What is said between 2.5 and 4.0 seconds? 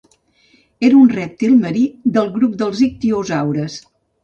dels ictiosaures.